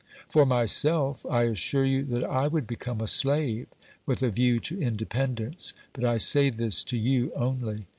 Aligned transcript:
For 0.27 0.47
myself, 0.47 1.27
I 1.27 1.43
assure 1.43 1.85
you 1.85 2.03
that 2.05 2.25
I 2.25 2.47
would 2.47 2.65
become 2.65 3.01
a 3.01 3.07
slave 3.07 3.67
with 4.07 4.23
a 4.23 4.31
view 4.31 4.59
to 4.61 4.81
independence, 4.81 5.75
but 5.93 6.03
I 6.03 6.17
say 6.17 6.49
this 6.49 6.83
to 6.85 6.97
you 6.97 7.31
only. 7.35 7.85